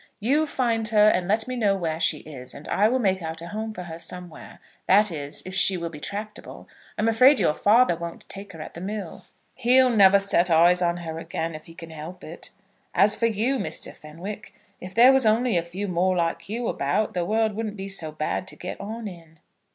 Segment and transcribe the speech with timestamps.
[0.19, 3.39] "You find her and let me know where she is, and I will make out
[3.39, 6.67] a home for her somewhere; that is, if she will be tractable.
[6.97, 10.97] I'm afraid your father won't take her at the mill." "He'll never set eyes on
[11.05, 12.49] her again, if he can help it.
[12.95, 13.95] As for you, Mr.
[13.95, 17.87] Fenwick, if there was only a few more like you about, the world wouldn't be
[17.87, 19.37] so bad to get on in.